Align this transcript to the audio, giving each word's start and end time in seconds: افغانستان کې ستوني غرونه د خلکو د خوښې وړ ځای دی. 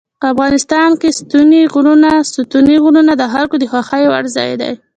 افغانستان 0.31 0.89
کې 1.01 1.09
ستوني 1.19 1.61
غرونه 2.83 3.13
د 3.17 3.23
خلکو 3.33 3.55
د 3.59 3.63
خوښې 3.71 4.03
وړ 4.09 4.25
ځای 4.35 4.51
دی. 4.61 4.71